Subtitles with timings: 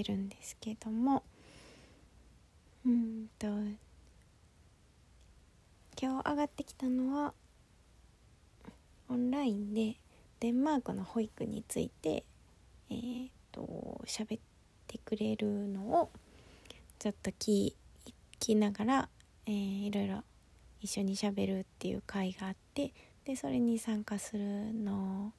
[0.00, 1.22] ってるんですけども。
[2.84, 3.46] うんと
[6.00, 7.32] 今日上がってきたのは
[9.08, 9.98] オンラインで
[10.40, 12.24] デンマークの保育について
[12.90, 14.40] えー、と喋っ
[14.88, 16.10] てくれるのを
[16.98, 17.72] ちょっと聞
[18.40, 19.08] きながら、
[19.46, 20.24] えー、いろいろ
[20.80, 22.92] 一緒にしゃべるっていう会があって
[23.24, 25.32] でそれに参加するの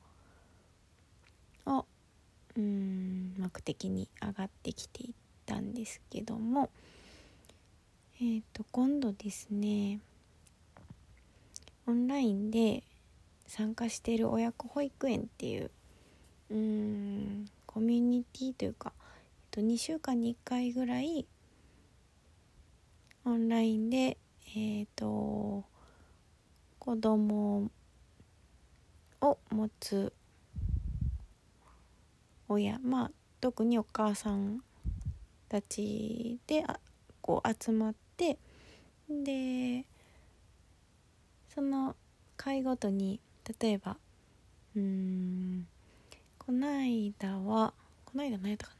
[1.65, 1.85] を
[2.57, 5.13] うん目的に上がってきていっ
[5.45, 6.69] たんですけども。
[8.21, 9.99] えっ、ー、と今度ですね
[11.87, 12.83] オンラインで
[13.47, 15.71] 参加している親子保育園っていう
[16.49, 19.03] うんコミュニティというか、えっ
[19.51, 21.25] と、2週間に1回ぐらい
[23.25, 24.17] オンラインで
[24.55, 25.65] えっ、ー、と
[26.79, 27.69] 子供
[29.21, 30.13] を持つ
[32.47, 34.61] 親まあ特にお母さん
[35.49, 36.79] たちであ
[37.21, 38.37] こう集まって
[39.09, 39.85] で
[41.53, 41.95] その
[42.37, 43.19] 会ごとに
[43.59, 43.97] 例えば
[44.75, 45.67] うん
[46.37, 47.73] こないだは
[48.05, 48.73] こないだ何やったか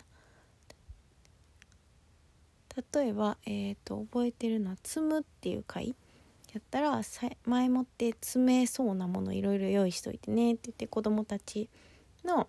[2.75, 2.84] な？
[3.02, 5.95] 例えばえっ、ー、と覚えてるのは「積む」っていう回
[6.53, 7.02] やったら
[7.45, 11.69] 前もって詰めそうなものいろいろ用意しといてねって言って子供たち
[12.23, 12.47] の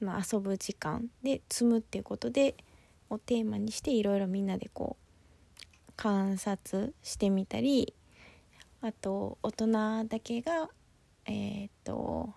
[0.00, 2.56] まあ、遊ぶ時間で積むっていうことで
[3.10, 4.96] をテーマにしていろいろみんなでこ
[5.88, 7.94] う観察してみたり
[8.80, 10.70] あと大人だけが
[11.26, 12.32] えっ、と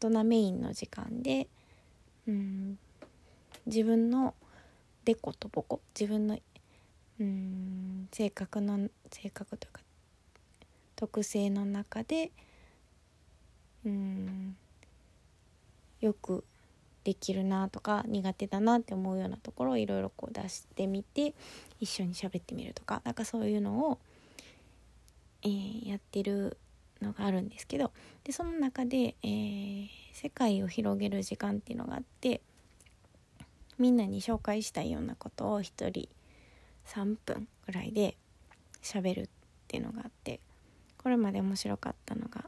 [0.00, 1.48] 大人メインの時間で、
[2.26, 2.78] うん、
[3.66, 4.34] 自分の
[5.04, 6.38] デコとボコ自分の、
[7.20, 9.82] うん、性格の性格というか
[10.96, 12.32] 特性の中で、
[13.86, 14.56] うん、
[16.00, 16.44] よく
[17.04, 21.34] できるなとか苦手だなって思うようなところをいろいろこう出してみて
[21.80, 23.98] 一緒に喋ってみるとかなんかそういうのを
[25.42, 26.56] えー、やってる
[27.00, 27.92] のがあるんですけど
[28.24, 32.40] でその中で、えー、世界を広げる時間っていうのがあって
[33.78, 36.08] みんなに紹介したいようなことを1人
[36.86, 38.16] 3分ぐらいで
[38.82, 39.28] 喋るっ
[39.68, 40.40] ていうのがあって
[40.96, 42.44] これまで面白かったのが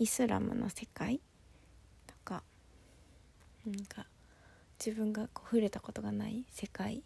[0.00, 1.20] イスラムの世界
[3.66, 4.06] なんか
[4.84, 7.02] 自分がこう触れたことがない世界。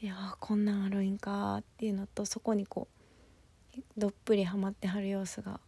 [0.00, 2.88] でああこんなんあるんかっていうのとそこにこ
[3.76, 5.60] うどっぷりハマってはる様子が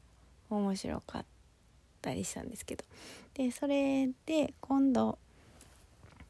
[0.51, 1.25] 面白かっ
[2.03, 2.85] たりしたんですけど。
[3.35, 5.19] でそれで今度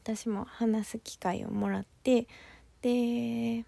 [0.03, 2.27] 私も話す機会をもらって
[2.81, 3.65] で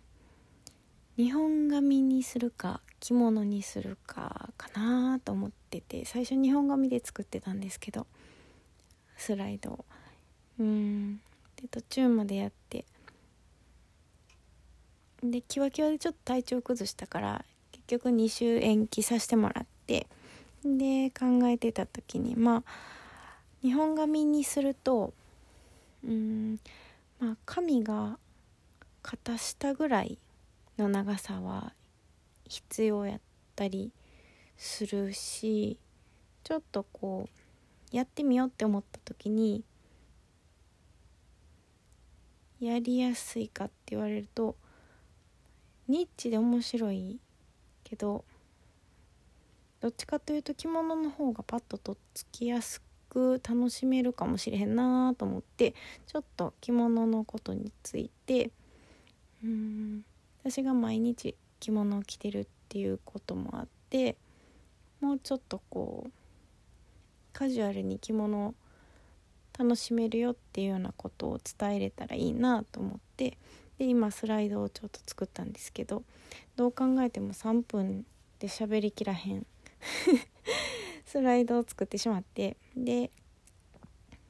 [1.18, 8.08] 日本髪にするか着物にするかかなと思ってて最初日本髪で作ってたんですけど
[9.20, 9.86] スライド
[10.60, 11.18] うん。
[11.56, 12.86] で途中までやって。
[15.22, 20.08] でキワキワでちょっと体調崩したから結局2週延期させてもらって。
[20.64, 22.64] で考えてた時にまあ
[23.62, 25.14] 日本髪にすると
[26.04, 26.60] うん
[27.20, 28.18] まあ髪が
[29.02, 30.18] 肩下ぐらい
[30.78, 31.74] の長さは
[32.48, 33.20] 必要やっ
[33.56, 33.92] たり
[34.58, 35.78] するし
[36.44, 37.39] ちょっとこう
[37.92, 39.64] やってみようって思った時に
[42.60, 44.56] やりやすいかって言われると
[45.88, 47.20] ニッチで面白い
[47.84, 48.24] けど
[49.80, 55.74] どっちかというと着物の方がパッととっつきやすく楽しめるかもしれへんなと思って
[56.06, 58.52] ちょっと着物のことについて
[59.44, 60.04] うん
[60.44, 64.16] 私が毎日着物を着てるっていうこともあって
[65.02, 66.12] もうちょっとこう
[67.40, 68.54] カジュアルに着物を
[69.58, 73.38] 楽しめるよっていうようなことを伝えれたらいいなと思って
[73.78, 76.04] で今スライドをちょっと作ったんですけど
[76.58, 78.06] どう考えても3分
[78.40, 79.46] で喋りきらへん
[81.08, 83.10] スライドを作ってしまってで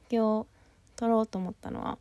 [0.08, 0.46] 今日
[0.94, 1.98] 撮ろうと思ったのは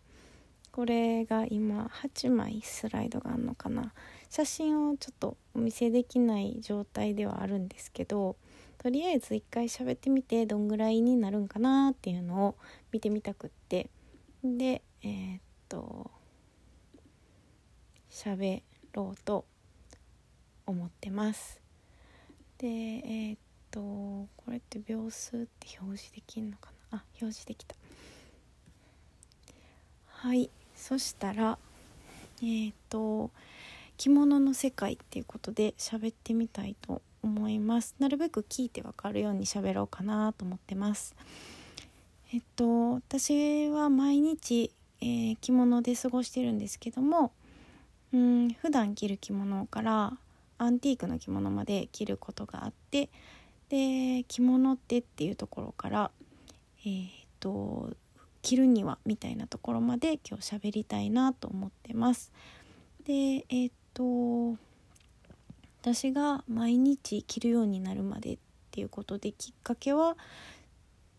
[0.71, 3.93] これが今8枚スライドがあるのかな。
[4.29, 8.35] 写真をちょっとお見せできない状態ではあるんですけど
[8.81, 12.55] とりあえず一回喋ってみてどんぐらいになるんかなっていうのを
[12.91, 13.89] 見てみたくって。
[14.43, 16.09] でえー、っと
[18.09, 18.61] 喋
[18.93, 19.45] ろうと
[20.65, 21.59] 思ってます。
[22.57, 23.39] でえー、っ
[23.69, 26.99] とこれって秒数って表示できんのかな？
[26.99, 27.75] あ表示できた。
[30.07, 30.49] はい。
[30.75, 31.57] そしたら
[32.41, 33.29] えっ、と
[33.97, 41.15] 着物の世界っていうことで喋ってみたいと思いますなるべく聞いてわかるように喋ろうかなと思ってます
[42.33, 44.71] えっと私は毎日、
[45.01, 47.31] えー、着物で過ごしてるんですけども
[48.13, 50.17] うん普段着る着物から
[50.57, 53.09] アンティークの着物まで着ることがあって
[53.69, 56.11] で着物ってっていうところから
[56.85, 57.89] えー、っと
[58.41, 62.31] 着るにはみたいなところまで今日喋りたいなと思ってます。
[63.05, 64.57] でえー、っと
[65.81, 68.37] 私が毎日着るようになるまでっ
[68.71, 70.17] ていうことできっかけは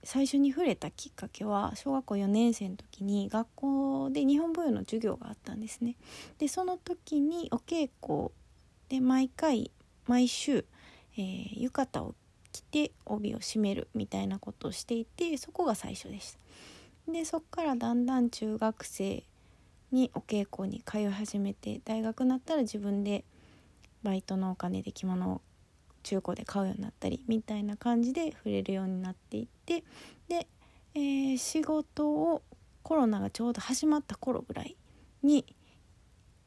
[0.04, 5.96] 最初に触れたきっかけは小学校4年生の時に学校で日本舞踊の授業があったんですね。
[6.38, 8.30] でその時にお稽古
[8.88, 9.70] で毎回
[10.06, 10.64] 毎週、
[11.16, 12.14] えー、浴衣を
[12.52, 17.12] 着て帯を締めるみたいなことをしていてそこが最初でした。
[17.12, 19.24] でそっからだんだん中学生
[19.92, 23.24] にお稽古に通い始めて大学になったら自分で
[24.02, 25.40] バイトのお金で着物を
[26.02, 29.84] 中古で買うようになったりみたいな感じで触れるようになっていって
[30.28, 30.46] で、
[30.94, 32.42] えー、仕事を
[32.82, 34.76] コロナがちょうど始まった頃ぐらい
[35.22, 35.44] に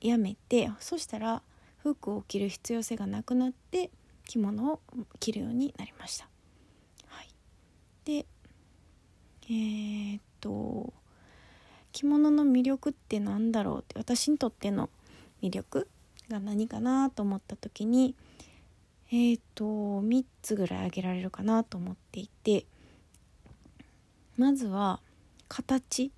[0.01, 1.41] 辞めてそしたら
[1.77, 3.91] 服を着る必要性がなくなって
[4.25, 4.81] 着物を
[5.19, 6.27] 着るようになりました。
[7.07, 7.29] はい、
[8.06, 8.25] で
[9.45, 10.94] えー、っと
[11.91, 14.89] 着物の魅力って何だろうって私にとっての
[15.41, 15.88] 魅力
[16.29, 18.15] が何かなと思った時に
[19.11, 22.65] えっ、ー、と3つぐらい挙げられるかなと思っていて
[24.37, 24.99] まずは
[25.47, 26.11] 形。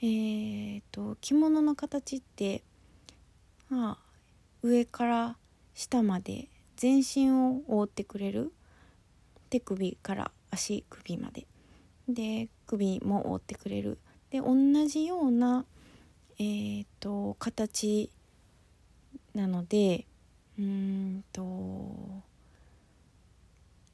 [0.00, 2.62] えーと、着物の形って、
[3.68, 3.98] まあ、
[4.62, 5.36] 上から
[5.74, 8.52] 下まで全身を覆ってくれる。
[9.50, 11.46] 手首から足首まで。
[12.08, 13.98] で首も覆ってくれる。
[14.30, 15.64] で同じような、
[16.38, 18.10] えーと形
[19.38, 20.04] なので
[20.58, 22.24] うーんと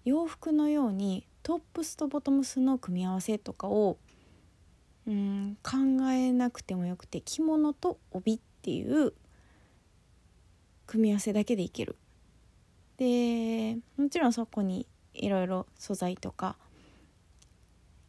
[0.07, 3.99] 洋服のようにトップスとボトムスの組み合わせとかを
[5.07, 5.77] うん考
[6.13, 9.13] えなくてもよくて着物と帯っていう
[10.87, 11.97] 組み合わせだけでいける。
[12.97, 16.57] でもちろんそこにいろいろ素材とか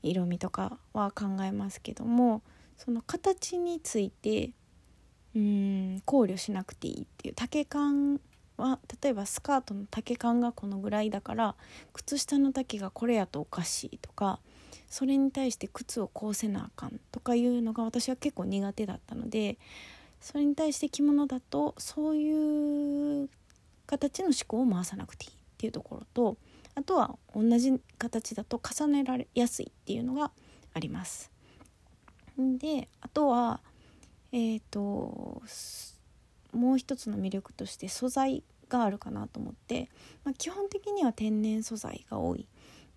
[0.04, 2.44] 色味とかは考えますけども
[2.78, 4.52] その形について
[5.36, 8.20] うん考慮しなくていいっていう丈感
[8.58, 11.56] は例えばスカートの丈感がこのぐらいだから
[11.94, 14.40] 靴下の丈がこれやとおかしいとか
[14.90, 19.58] それに対して靴をこうせなあかんとかいうのが私は結構苦手だったので
[20.22, 23.30] それに対して着物だとそういう
[23.86, 26.38] 形の思考を回さなくていいっていうところと
[26.76, 30.32] あとは同じ形だと重ねられやすいっていうのが
[30.74, 31.32] あります。
[32.38, 33.62] であとは
[34.36, 35.42] えっ、ー、と
[36.52, 39.90] もう一つの魅力として素材があるかなと思って、
[40.26, 42.46] まあ、基本的には天然素材が多い。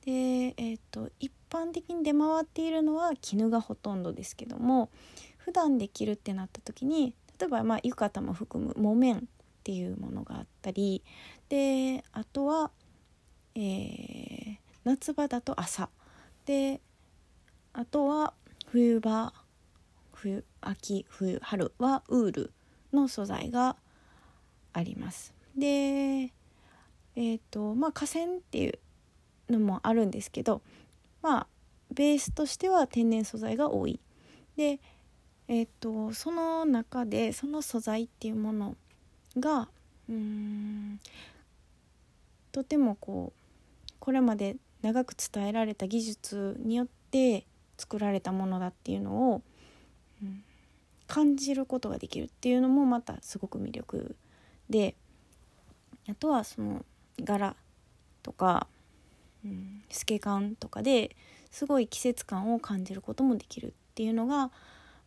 [0.04, 4.90] で、えーと、一般的に出回っているのは絹がほとんどですけども
[5.36, 9.20] 普段で着るってなった時に例えばまあ浴衣も含む木綿っ
[9.62, 11.02] ていうものがあったり
[11.48, 12.70] であとは、
[13.54, 15.88] えー、夏場だと朝
[16.46, 16.80] で
[17.74, 18.32] あとは
[18.66, 19.32] 冬場
[20.12, 22.52] 冬秋冬春はウール
[22.92, 23.76] の素材が
[24.72, 25.34] あります。
[25.56, 28.78] でえーとまあ河川っていう
[29.50, 30.62] のもあるんですけど
[31.22, 31.46] まあ
[31.92, 34.00] ベースとしては天然素材が多い。
[34.56, 34.80] で
[35.50, 38.76] えーと、その中でその素材っていうもの
[39.38, 39.68] が
[40.08, 41.00] うん
[42.52, 47.46] とてもこうこれまで長く伝えられた技術によって
[47.78, 49.42] 作られたものだっていうのを、
[50.22, 50.44] うん、
[51.08, 54.14] 感じることができるっていうのもまたすごく魅力
[54.70, 54.94] で
[56.08, 56.84] あとはその
[57.20, 57.56] 柄
[58.22, 58.66] とか、
[59.44, 61.16] うん、透け感とかで
[61.50, 64.50] すごい季節感を感じることもできるっていうのが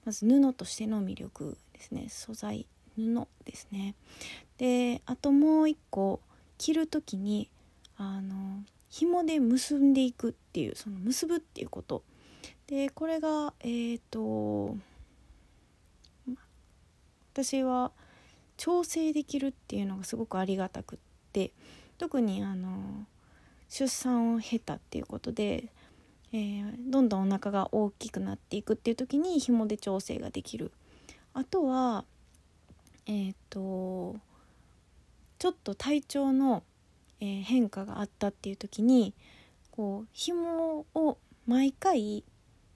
[0.03, 2.65] まず布としての魅力ですね素材
[2.95, 3.95] 布ですね。
[4.57, 6.19] であともう一個
[6.57, 7.49] 着る時に
[7.97, 12.03] あの紐で結んでいくっていうその結ぶっていうこと
[12.67, 14.75] でこれがえっ、ー、と
[17.33, 17.91] 私は
[18.57, 20.99] 調整できるっていうのがすごくありがたくっ
[21.33, 21.51] て
[21.97, 23.05] 特にあの
[23.69, 25.65] 出産を経たっていうことで、
[26.33, 30.71] えー、どんどんお腹が大きくなっていくっていう時に紐で調整ができる。
[31.33, 32.03] あとは
[33.05, 34.17] えっ、ー、と
[35.39, 36.63] ちょっと体調の、
[37.21, 39.13] えー、変化があったっていう時に
[39.71, 42.23] こう紐を毎回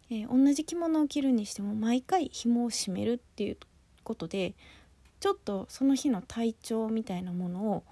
[0.09, 3.57] えー、同じ着物を着るにしても毎回紐を締めるっていう
[4.05, 4.53] ことで
[5.19, 7.83] ちょっとその日の体調みたいなものを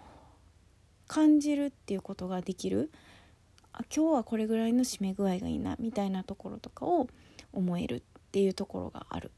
[1.08, 2.92] 感じるっていうことができる
[3.74, 7.08] あ今日はこれぐらいの締め具合がいいなみたいなところとかを
[7.52, 8.02] 思えるっ
[8.32, 9.32] ていうところがある。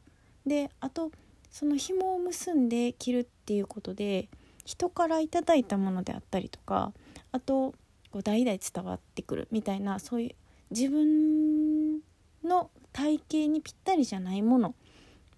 [0.45, 1.11] であと
[1.49, 4.27] その紐を結んで着るっていうことで
[4.65, 6.91] 人から頂いたものであったりとか
[7.31, 7.73] あと
[8.11, 10.35] こう代々伝わってくるみたいなそういう
[10.69, 11.99] 自分
[12.43, 14.75] の体型にぴったりじゃないもの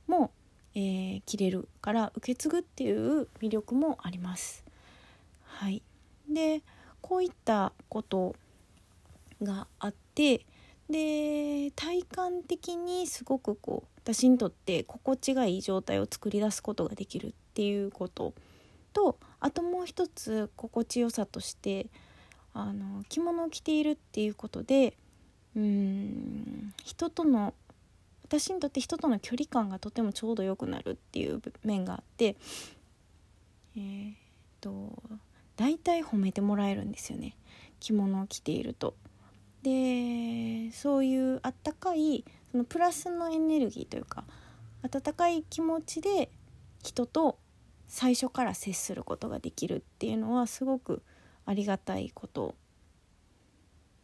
[0.07, 0.31] も、
[0.77, 4.63] えー、着れるから受け継ぐっていう魅力もあります。
[5.41, 5.81] はい、
[6.29, 6.61] で
[7.01, 8.35] こういったこと
[9.41, 10.45] があって
[10.87, 18.35] で体感的にすごくこう私にとって心地がいい状態を作り出すことができるっていうこと
[18.93, 21.87] とあともう一つ心地よさとして
[22.53, 24.95] あの着物を着ているっていうことで
[25.55, 27.55] うん人との
[28.27, 32.35] 私にとって人との距離感がとてもちょうど良くなるっていう面があって
[33.75, 34.15] えー、っ
[34.59, 35.01] と
[35.55, 37.37] 大体褒めてもらえるんですよね
[37.79, 38.95] 着物を着ていると。
[39.63, 44.23] でそういうあったかいそのプラスのエネルギーというか
[44.83, 46.29] 温かい気持ちで
[46.83, 47.37] 人と
[47.87, 51.01] 最初から接することができるっていうのはすごく
[51.45, 52.55] ありがたいこと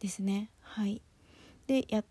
[0.00, 0.50] ですね。
[0.60, 1.02] はい
[1.66, 2.04] でや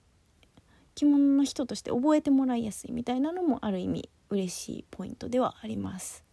[0.96, 6.24] 着物の人として覚えてもらいやすいみたいなのもある意味嬉しいポイントではあります。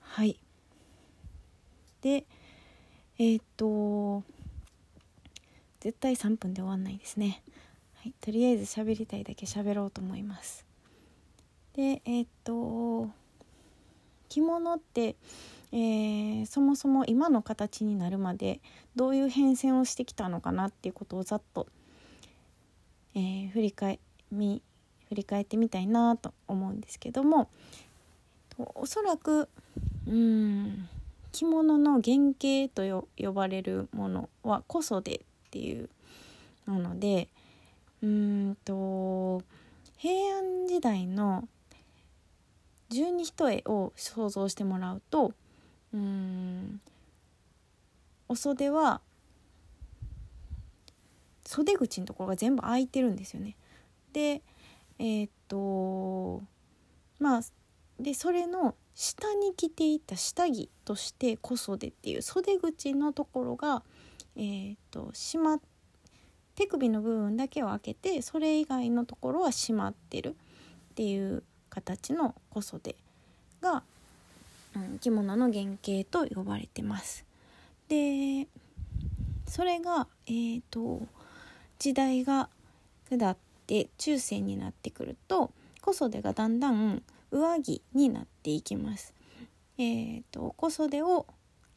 [0.00, 0.38] はい
[2.02, 2.24] で
[3.18, 4.22] えー、っと
[5.80, 7.42] 絶対3分で終わんないですね。
[7.94, 10.64] はい、とりあえず喋りたいだけ喋ろうと思います。
[11.74, 13.10] でえー、っと
[14.28, 15.16] 着物って、
[15.72, 18.60] えー、そもそも今の形になるまで
[18.94, 21.66] どういう変遷をしてきたのかなっていうことをざっと
[23.16, 23.98] えー、振り返
[24.30, 24.62] み
[25.08, 27.48] 振り返ってみたいなと思うんですけども
[28.74, 29.48] おそらく
[30.06, 30.88] うん
[31.32, 35.20] 着物の原型と呼ばれるものは小袖っ
[35.50, 35.88] ていう
[36.66, 37.28] もので
[38.02, 39.42] うんと
[39.96, 41.48] 平安時代の
[42.90, 45.32] 十二一重を想像してもらうと
[45.92, 46.80] うん
[48.28, 49.00] お袖は
[51.46, 53.56] 袖口のところが全部開いてるんですよね。
[54.12, 54.42] で
[54.98, 56.42] えー、っと
[57.18, 57.40] まあ
[58.00, 63.82] でそれの下に着ていた下着として小袖っていう袖口のところが、
[64.36, 65.60] えー、っと閉ま
[66.54, 72.96] 手首の部分だけを開けてそれ以外のところは閉まってるっていう形の小袖
[73.60, 73.82] が、
[74.74, 77.24] うん、着物の原型と呼ばれてます。
[77.88, 78.48] で
[79.46, 81.06] それがえー、と
[81.78, 82.48] 時代が
[83.08, 89.14] 下って中世になってくると小袖がだんだん上着になっていきます。
[89.78, 91.26] えーと、小袖を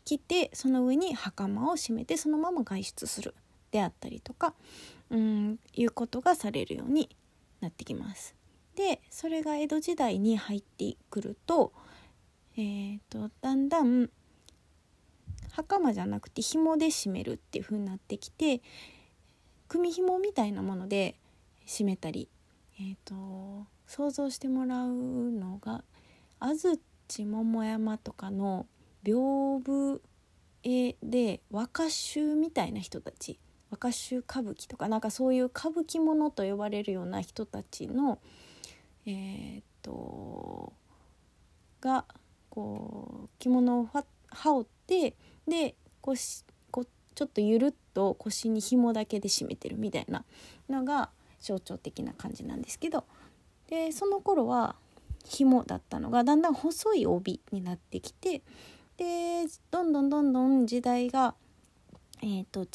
[0.05, 3.35] 着てその上に袴を締めてそのまま外出する
[3.71, 4.53] であったりとか
[5.09, 7.09] うんいうことがされるように
[7.59, 8.35] なってきます。
[8.75, 11.73] でそれが江戸時代に入ってくると,、
[12.55, 14.09] えーとだんだん
[15.51, 18.61] 袴じゃなくて紐で締めるっていう風になってきて
[19.69, 21.15] 組紐みたいなもので
[21.65, 22.27] 締めたり、
[22.79, 25.83] えーと、想像してもらうのが
[26.39, 28.65] 安土桃山とかの
[29.03, 30.01] 屏風
[30.63, 38.19] 絵で若衆みたいな人たち若衆歌舞伎とかなんかそういう歌舞伎ものと呼ばれるような人たちの
[39.05, 40.73] えー、っと
[41.81, 42.05] が
[42.49, 43.89] こう着物を
[44.31, 45.15] 羽織って
[45.47, 50.23] でこうちょっとゆるっと腰に紐だけで締めてるみたいな
[50.69, 51.09] のが
[51.41, 53.03] 象徴的な感じなんですけど
[53.67, 54.77] でその頃は
[55.25, 58.41] 紐だったのがだんだん細い帯になってきて
[58.95, 61.35] でどんどんどんどん時代が、
[62.23, 62.65] えーと、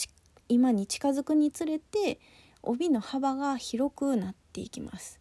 [0.50, 2.20] 今に近づくにつれて
[2.62, 5.20] 帯の幅が広くなっていきます。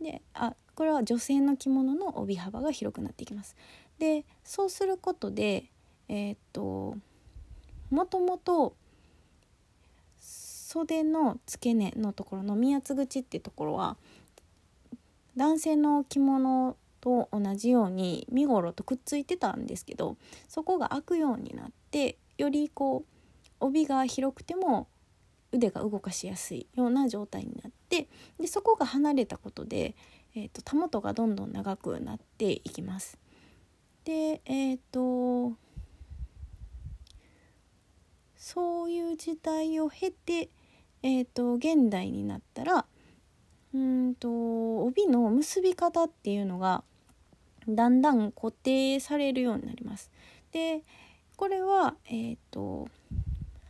[0.00, 3.56] であこれは女性の着物の帯幅が広くなっていきます。
[3.98, 5.70] でそうすることで
[6.08, 6.96] えっ、ー、と
[7.90, 8.74] もともと
[10.70, 13.96] 袖の付け根のところの宮圧口っていうところは
[15.36, 23.04] 男性の着物と同じように身ごろとくっついてたんですけどそこが開くようになってよりこう
[23.58, 24.86] 帯が広くても
[25.50, 28.06] 腕が動かしやすいような状態になって
[28.38, 29.96] でそこが離れたことで、
[30.36, 33.18] えーと、たもとがどんどん長くなっていきます。
[34.04, 35.56] でえっ、ー、と
[38.40, 40.48] そういう時代を経て、
[41.02, 42.84] えーと、現代になったら
[43.72, 46.82] うんと帯の結び方っていうのが
[47.68, 50.10] だんだん固定されるようになります。
[50.52, 50.82] で
[51.36, 52.88] これはえっ、ー、と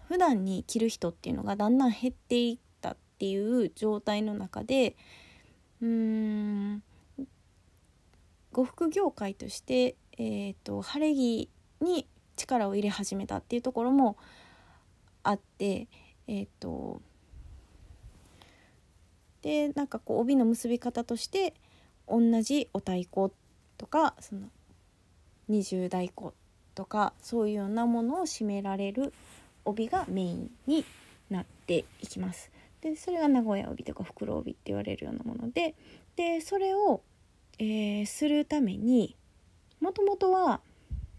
[0.08, 4.96] 普段に着る人っていうのがだんだん減っていったっていう状態の中で
[5.82, 6.82] うーん
[8.52, 11.48] 呉服業界として、えーと、晴れ着
[11.80, 14.16] に力を入れ始めたっていうところも
[15.22, 15.86] あって
[16.26, 17.00] えっ、ー、と
[19.42, 21.54] でなんかこう帯の結び方として
[22.08, 23.30] 同じお太鼓
[23.78, 24.48] とかその
[25.48, 26.30] 二重太鼓
[26.74, 29.12] とかそういうようなものを締められる
[29.64, 30.84] 帯がメインに
[31.28, 32.50] なっていきます。
[32.80, 35.74] でそれが名古屋帯とか袋帯って言われるようなもので
[36.16, 37.02] でそれを、
[37.58, 39.16] えー、するために
[39.80, 40.60] もともとは、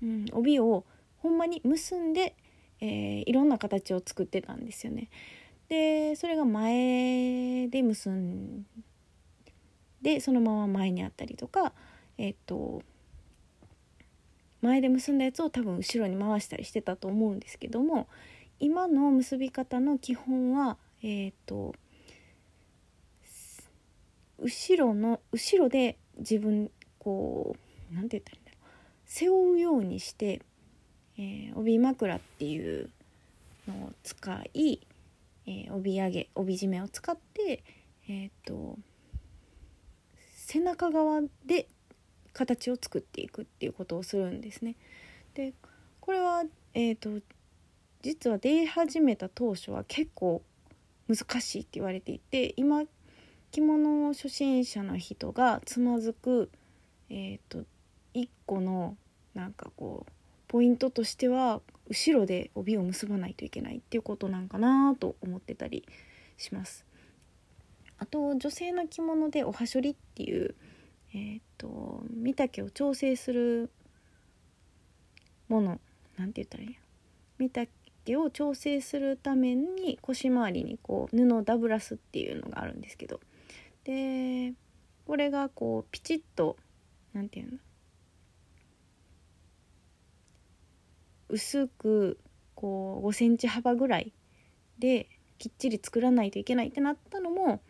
[0.02, 0.86] うん、帯を
[1.20, 2.36] ほんまに結んで、
[2.80, 5.10] えー、いろんな形を作ってたんですよね。
[5.72, 8.66] でそれが前で結ん
[10.02, 11.72] でそのまま前にあったりとか
[12.18, 12.84] えっ、と
[14.62, 18.10] 前で結んだやつを多分後ろに回したりしてたと思うんですけども
[18.60, 21.74] 今の結び方の基本はえっ、と
[24.40, 27.56] 後ろの後ろで自分こ
[27.92, 28.70] う何て言ったらいいんだろう。
[29.06, 30.42] 背負うようにして、
[31.18, 32.90] えー、帯枕っていう
[33.70, 34.82] のを使い
[35.46, 37.64] えー、帯揚げ帯締めを使って
[38.08, 38.78] えっ、ー、と
[40.36, 41.68] 背中側で
[42.34, 44.76] 形を作っていくっていうことをするんですね。
[45.34, 45.54] で
[46.00, 46.44] これは、
[46.74, 47.22] えーと、
[48.02, 50.42] 実は出始めた当初は結構
[51.08, 52.84] 難しいって言われていて今
[53.52, 56.50] 着物初心者の人がつまずく、
[57.10, 57.64] えーと、
[58.14, 58.98] 一個の
[59.34, 60.12] なんかこう
[60.48, 65.86] ポイントとしては後ろで帯を結ばないといけないっていうことなんかなと思ってたり
[66.38, 66.86] します。
[67.98, 70.56] あと女性の着物でおはしょりっていう、
[71.14, 73.70] えーと、身丈を調整する
[75.50, 75.82] もの
[76.18, 76.70] なんて言ったらいい？
[76.70, 76.80] や
[77.38, 77.68] 身丈
[78.18, 83.20] を調整するために腰回りにこう布をダブラスっていうのがあるんですけど。
[83.84, 84.54] で
[85.06, 86.56] これがこうピチッと
[87.14, 87.58] 何て言うの
[91.32, 92.20] 薄く
[92.56, 94.14] こう5センチ幅ぐらい
[94.80, 97.62] できっちり作らないといけないってなったのも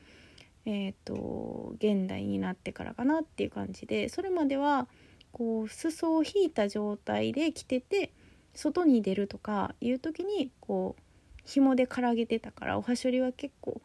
[0.65, 4.87] えーと、現代になってからかなっていう感じでそれまでは
[5.31, 8.11] こう裾を引いた状態で着てて
[8.53, 11.01] 外に出るとかいう時にこう
[11.45, 13.81] 紐でからげてたからおはしょりは結構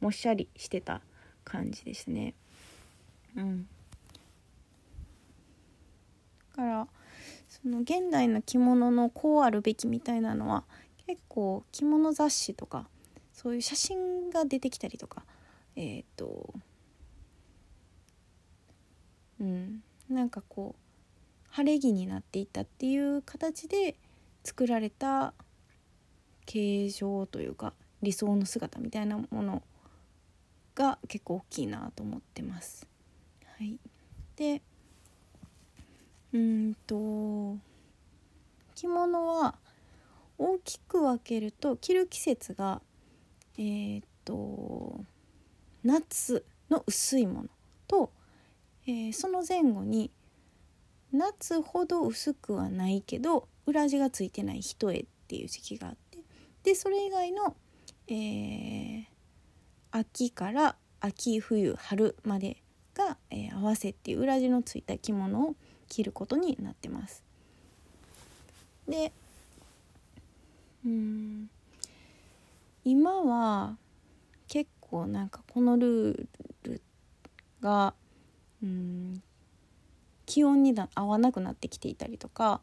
[0.00, 1.00] もっしゃりしてた
[1.44, 2.34] 感じですね。
[3.36, 3.66] うん、
[6.56, 6.88] だから
[7.64, 10.64] その現代の着物のこうあるべきみたいなのは
[11.06, 12.86] 結構着物雑誌とか
[13.32, 15.24] そういう写真が出てきたりとか
[15.74, 16.52] えっ、ー、と
[19.40, 23.96] うんなんかこう晴れ着になっていたっていう形で
[24.42, 25.32] 作られた
[26.44, 27.72] 形状というか
[28.02, 29.62] 理想の姿みたいなもの
[30.74, 32.86] が結構大きいなと思ってます。
[33.56, 33.78] はい、
[34.36, 34.60] で
[36.34, 37.56] うんと。
[38.74, 39.54] 着物は
[40.36, 42.82] 大きく分けると着る季節が
[43.56, 45.04] えー、っと
[45.84, 47.48] 夏の薄いもの
[47.86, 48.10] と、
[48.86, 50.10] えー、その前後に
[51.12, 56.18] 夏ほど薄くはないけど裏地がついてない一重っていう時期があって
[56.64, 57.54] でそれ以外の、
[58.08, 59.04] えー、
[59.92, 62.62] 秋から秋冬春まで
[62.94, 65.54] が、えー、合わせっていう裏地のついた着物を
[65.88, 67.22] 着ることになってます。
[68.88, 69.12] で
[70.84, 71.48] うん
[72.84, 73.78] 今は
[74.46, 76.26] 結構なんかこのルー
[76.64, 76.82] ル
[77.60, 77.94] が
[78.62, 79.22] うん
[80.26, 82.60] 気温に合わなくなってきていたりとか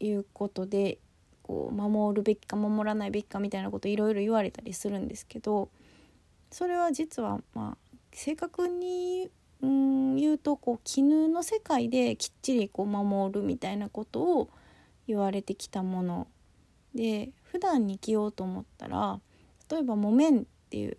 [0.00, 0.98] いうことで
[1.42, 5.68] こう守るべきか守らないべきかみたいなこといろいろ言われたりするんですけど
[6.50, 9.30] それは実はまあ正確に
[9.62, 14.50] うん言うとこう絹の世界できっちりこう守るみたいなことを
[15.06, 16.26] 言われてきたもの
[16.94, 19.20] で普段に着ようと思ったら
[19.70, 20.96] 例えば木綿っていう、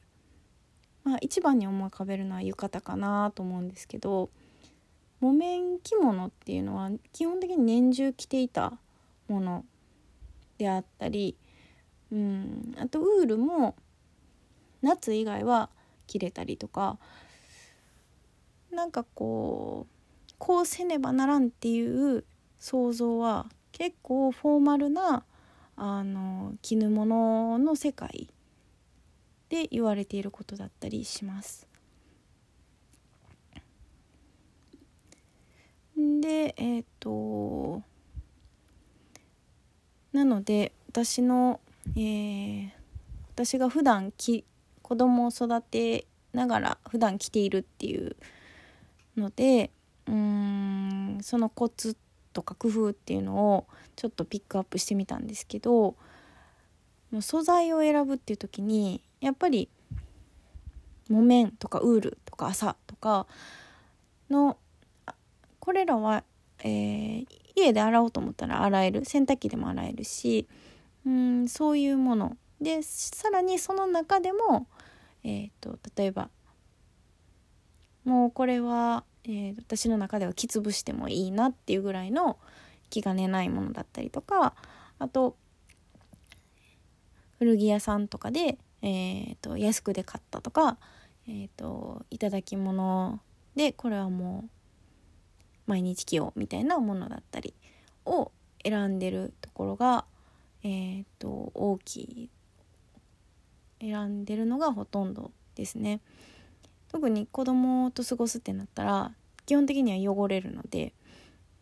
[1.03, 4.29] まあ、一番に思い浮かべるのは浴衣かなと思うんですけど
[5.19, 8.73] 木綿着物っていうのは基本的に年中着ていた
[9.27, 9.65] もの
[10.57, 11.35] であったり
[12.11, 13.75] うんあとウールも
[14.81, 15.69] 夏以外は
[16.07, 16.97] 着れたりとか
[18.71, 22.23] なんかこうこうせねばならんっていう
[22.59, 25.23] 想像は結構フォーマルな
[25.75, 28.29] あの絹物の世界
[29.49, 31.67] で言われていることだったりします。
[35.95, 37.83] でえっ、ー、と
[40.13, 41.59] なので私の、
[41.95, 42.69] えー、
[43.33, 44.45] 私が普段き
[44.81, 48.15] 子供を育てながら普段着ているっていう
[49.17, 49.71] ので
[50.07, 51.95] うんそのコツ
[52.33, 55.95] とか工夫っていうのをちょっとピックアップしてみたんですけど
[57.11, 59.69] もう素材を選ぶっていう時にやっぱり
[61.09, 63.27] 木綿とかウールとか麻とか
[64.29, 64.57] の
[65.59, 66.23] これらは、
[66.63, 70.47] えー、家で洗おうと思ったら洗える洗濯機でも洗えるし
[71.05, 72.37] うんそういうもの。
[72.61, 74.67] でさらにその中でも、
[75.23, 76.29] えーと、例えば
[78.03, 82.37] もうこれは、えー、私の中ではきつぶしてもいいなっていうぐらいの
[82.89, 84.55] 気兼ねないものだったりとか
[84.99, 85.35] あと
[87.39, 90.77] 古着屋さんとかで、えーと、安くで買ったとか、
[91.27, 93.19] えーと、いただき物
[93.55, 94.49] でこれはもう
[95.65, 97.55] 毎日着ようみたいなものだったり
[98.05, 98.31] を
[98.63, 100.05] 選んでるところが、
[100.63, 102.29] えーと、大きい
[103.79, 106.01] 選んでるのがほとんどですね。
[106.91, 109.13] 特に子供と過ごすってなったら
[109.45, 110.93] 基本的には汚れるので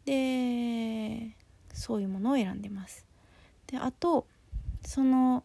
[0.05, 1.35] で
[1.71, 3.05] そういうものを選んでます。
[3.67, 4.25] であと
[4.83, 5.43] その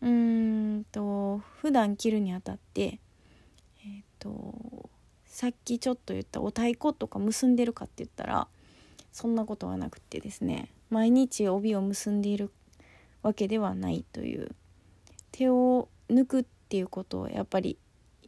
[0.00, 4.88] うーんと普段着るにあたってえっ、ー、と
[5.24, 8.46] さっきちょっと言ったお太鼓とか結んでるかって言ったら
[9.12, 12.52] そんなことはなくてですね毎日帯を結んでいる
[13.22, 14.54] わけではないという
[15.32, 17.76] 手を抜くっていうことをやっぱり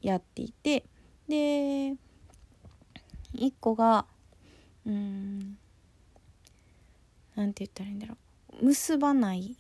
[0.03, 0.85] やっていて
[1.29, 1.95] で
[3.35, 4.07] 一個が
[4.87, 5.59] うん
[7.35, 8.17] なんて言ったらいいんだろ
[8.61, 9.57] う結ばない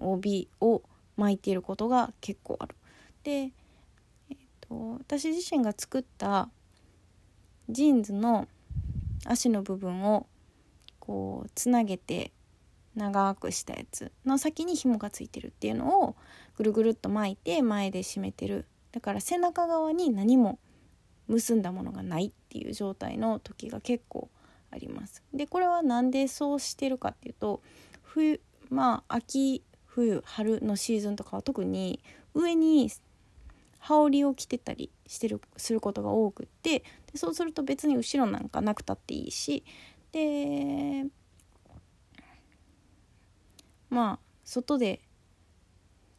[0.00, 0.82] 帯を
[1.16, 2.74] 巻いていることが結構ある。
[3.22, 6.48] で、えーと私自身が作った
[7.68, 8.48] ジーンズの
[9.26, 10.26] 足の部分を
[10.98, 12.32] こうつなげて
[12.94, 16.16] 長くしたやつの先に紐がついてるっていうのを
[16.56, 20.58] ぐるぐるっと巻いて前で締めてるだから背中側に何も
[21.28, 24.28] 結んだものがないっていう状態の時が結構
[24.70, 25.22] あります。
[25.32, 27.62] でこれは何でそうしてるかっていうと
[28.02, 32.00] 冬まあ秋冬春のシーズンとかは特に
[32.34, 32.90] 上に
[33.78, 36.84] 羽織を着てたりしてるすることが多くってで
[37.16, 39.64] そうすると別に後ろなんかなくたっていいし
[40.12, 41.06] で
[43.90, 45.00] まあ外で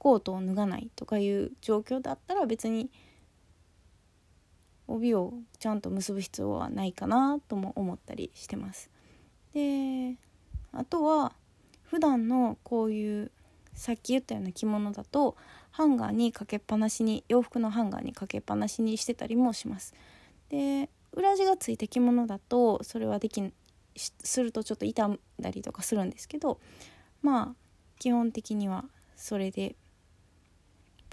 [0.04, 2.89] コートを脱がないとかいう状況だったら別に
[4.86, 8.89] 帯をちゃんと結ぶ必要はないかなとも思ったりしてます。
[9.54, 10.18] で
[10.74, 11.32] あとは
[11.84, 13.32] 普段のこういう
[13.76, 15.38] さっき言ったような着物だと
[15.72, 19.94] ハンガーにかけっぱなしに洋服のハンガーにかけっぱなしにしてたりもします。
[20.50, 23.42] で裏地がついた着物だとそれはでき
[23.96, 26.60] するとちょっと傷んだりとかするんですけど
[27.22, 27.56] まあ
[28.00, 28.84] 基本的には
[29.16, 29.78] それで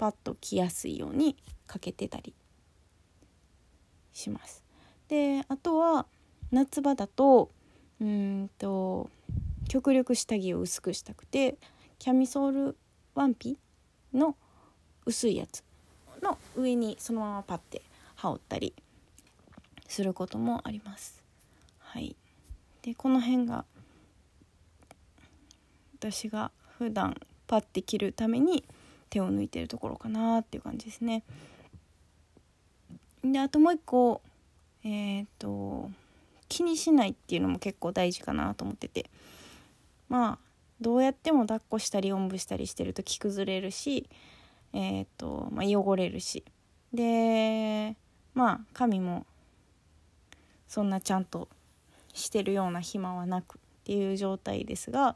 [0.01, 1.35] パッと着やすいように
[1.67, 2.33] かけてたり
[4.13, 4.63] します。
[5.09, 6.07] であとは
[6.51, 7.51] 夏場だと
[8.01, 9.11] うんと
[9.67, 11.55] 極力下着を薄くしたくて
[11.99, 12.77] キャミソール
[13.13, 13.59] ワンピ
[14.11, 14.35] の
[15.05, 15.63] 薄いやつ
[16.23, 17.83] の上にそのままパッて
[18.15, 18.73] 羽織ったり
[19.87, 21.21] することもあります。
[21.77, 22.15] はい、
[22.81, 23.65] でこの辺が
[25.99, 28.63] 私が普段パッて着るために
[29.11, 31.23] 手を抜いてるところかなっていう感じですね。
[33.23, 34.21] であともう一個
[34.83, 35.91] えっ、ー、と
[36.47, 39.09] 気にしないっていうのも結構大事かなと思ってて
[40.09, 44.09] まあどうやっても抱っこしたりおんぶしたりしてると着崩れるし
[44.73, 46.43] えっ、ー、と、まあ、汚れるし
[46.93, 47.95] で
[48.33, 49.25] まあ髪も
[50.67, 51.49] そんなちゃんと
[52.13, 55.15] してるような暇はなくっていう状態ですが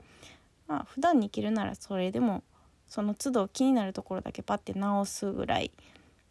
[0.67, 2.43] まあ普段に着るならそれでも
[2.87, 5.71] その都度気になるところだけパッて直すぐらい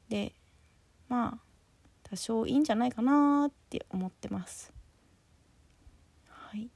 [0.09, 0.33] で
[1.09, 1.39] まあ
[2.11, 4.73] 多少いいんじゃないかなって思ってます。
[6.29, 6.69] はい、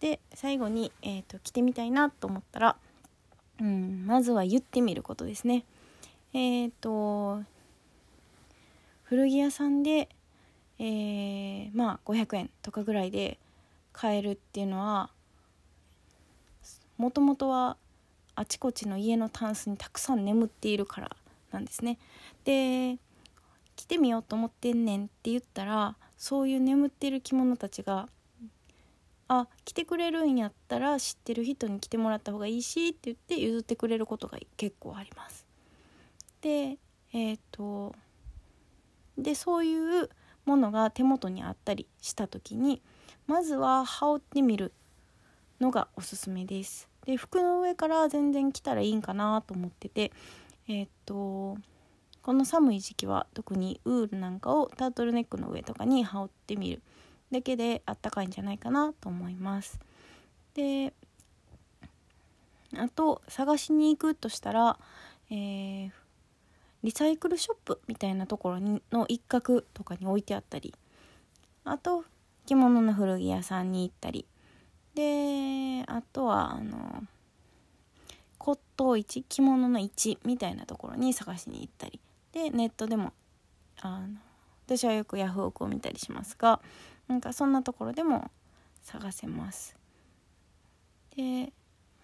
[0.00, 2.76] で最後に、えーと着てみたいなと思ったら
[3.60, 5.64] うん、まずは言ってみることですね。
[6.32, 7.42] えっ、ー、と
[9.04, 10.08] 古着屋さんで、
[10.80, 13.38] えー、まあ500円とかぐらいで
[13.92, 15.10] 買えるっていうのは
[16.96, 17.76] もともとは
[18.34, 21.16] あちこちの家のタンスにたくさん眠っているから
[21.50, 21.98] なんですね。
[22.44, 22.98] で
[23.76, 28.08] 着てみようと思ってんねんって言ったらそういう眠っている着物たちが
[29.28, 35.46] あ来てくれるんやったら知ってる人に来てもらった方がいいしって言って譲ってくれることが結構あります。
[36.40, 36.78] で
[37.12, 37.94] えっ、と
[39.16, 40.10] でそういう
[40.44, 42.82] ものが手元にあったりした時に
[43.26, 44.72] まずは羽織ってみる
[45.60, 46.91] のがおすすめです。
[47.06, 50.12] で服の上から全然着たらいいんかなと思ってて
[50.68, 51.56] えっ、と
[52.22, 56.82] この寒い時期は特にウールなんかをタートルネックの上とかに羽織ってみる。
[57.32, 59.80] だけであったかいんじゃないかなと思います。
[60.54, 60.92] で
[62.76, 64.78] あと探しに行くとしたら、
[65.30, 65.90] えー、
[66.82, 70.74] リサイクルショップみたいなところにの一角とかに置いてあったり。
[71.64, 72.04] あと
[72.44, 74.26] 着物の古着屋さんに行ったり。
[74.94, 77.04] であとはあの
[78.38, 82.00] 骨董市着物の市みたいなところに探しに行ったり。
[82.32, 83.12] でネットでも
[83.80, 84.08] あの
[84.66, 86.60] 私はよくヤフオクを見たりしますが
[87.06, 88.30] なんかそんなところでも
[88.82, 89.76] 探せます。
[91.16, 91.52] で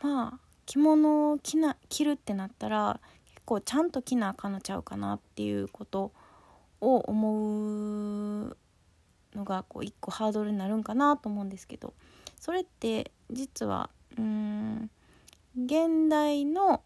[0.02, 6.12] まあ着物を着な着るってなったら結構ちゃんと着なあかんのちゃうかなっていうこと
[6.80, 8.56] を思う
[9.34, 11.94] のがこう一個ハードルになるんかなと思うんですけど。
[12.40, 14.90] それって実はうん
[15.56, 16.82] 現代の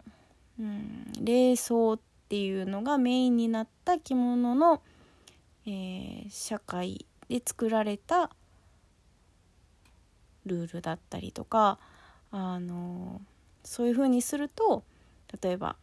[0.58, 4.82] うん礼装っていうのがメインになった着物の、
[5.66, 8.30] えー、社会で作られた
[10.46, 11.78] ルールだったりとか
[12.30, 13.20] あの
[13.64, 14.82] そういう風にすると
[15.42, 15.76] 例えば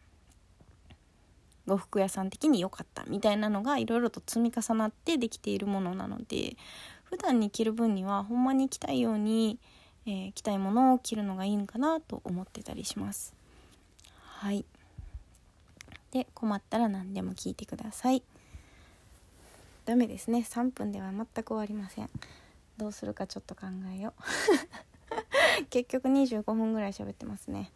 [1.66, 6.56] 呉服屋さん的に良かったみたいなのがいろいろと積み重なってできているものなので
[7.10, 9.58] 普段に着る分にはほんまに着たいように、
[10.06, 13.34] えー、着たいものを着るのがいいんかなと思ってたりします。
[14.14, 14.64] はい。
[16.12, 18.22] で困ったら何でも聞いてください。
[19.84, 20.46] ダメですね。
[20.48, 22.10] 3分では全く終わりません。
[22.76, 24.14] どうするかちょっと考えよ
[25.60, 25.64] う。
[25.68, 27.72] 結局25分ぐらい喋ってますね。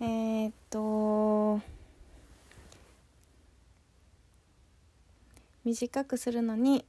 [0.00, 1.60] えー、っと
[5.64, 6.84] 短くするのに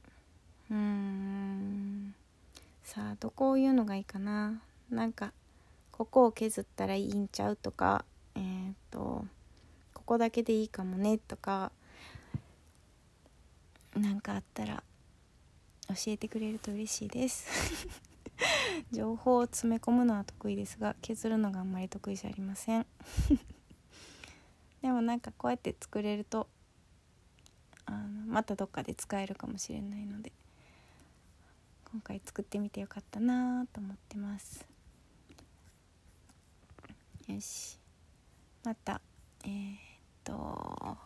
[0.70, 2.14] うん
[2.82, 4.60] さあどこを言うのがいいかな？
[4.90, 5.32] なんか
[5.90, 8.04] ここを削ったらいいんちゃうとか。
[8.34, 9.24] えー、っと
[9.92, 11.72] ここだけでいいかもねとか。
[13.94, 14.82] 何かあったら
[15.88, 17.46] 教えてくれると嬉しいです。
[18.92, 22.86] 情報を詰め込むのは得意ですが削るのがあんまり得意じゃありません。
[24.82, 26.48] でもなんかこうやって作れると
[27.86, 30.32] あのまたどっかで使えるかもしれないので。
[31.90, 34.66] 今回作ってみてよかったなと思ってます。
[37.26, 37.78] よし。
[38.62, 39.00] また。
[39.44, 39.78] えー、っ
[40.24, 40.96] と。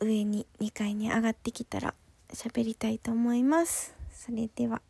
[0.00, 1.94] 上に2階に上がってきたら
[2.32, 3.94] 喋りたいと思います。
[4.12, 4.82] それでは。